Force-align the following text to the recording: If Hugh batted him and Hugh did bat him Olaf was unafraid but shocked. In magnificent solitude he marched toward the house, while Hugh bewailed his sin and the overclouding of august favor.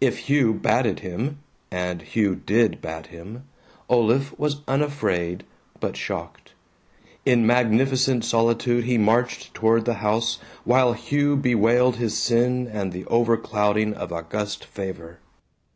If 0.00 0.28
Hugh 0.28 0.54
batted 0.54 1.00
him 1.00 1.40
and 1.72 2.00
Hugh 2.00 2.36
did 2.36 2.80
bat 2.80 3.08
him 3.08 3.46
Olaf 3.88 4.32
was 4.38 4.60
unafraid 4.68 5.42
but 5.80 5.96
shocked. 5.96 6.52
In 7.24 7.44
magnificent 7.44 8.24
solitude 8.24 8.84
he 8.84 8.96
marched 8.96 9.54
toward 9.54 9.84
the 9.84 9.94
house, 9.94 10.38
while 10.62 10.92
Hugh 10.92 11.34
bewailed 11.34 11.96
his 11.96 12.16
sin 12.16 12.68
and 12.72 12.92
the 12.92 13.06
overclouding 13.06 13.92
of 13.94 14.12
august 14.12 14.64
favor. 14.64 15.18